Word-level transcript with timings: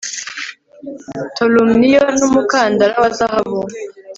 Tolumniyo 1.37 2.03
numukandara 2.17 2.93
wa 3.01 3.09
zahabu 3.17 3.59